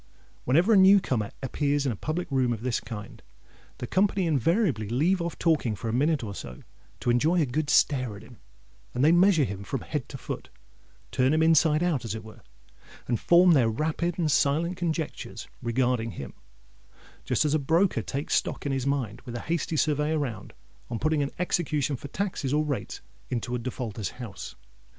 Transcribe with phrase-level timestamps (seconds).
[0.45, 3.21] Whenever a new comer appears in a public room of this kind,
[3.77, 6.63] the company invariably leave off talking for a minute or so,
[6.99, 8.37] to enjoy a good stare at him;
[8.95, 13.51] and they measure him from head to foot—turn him inside out, as it were—and form
[13.51, 16.33] their rapid and silent conjectures regarding him,
[17.23, 20.51] just as a broker "takes stock" in his mind, with a hasty survey around,
[20.89, 24.55] on putting an execution for taxes or rates into a defaulter's house.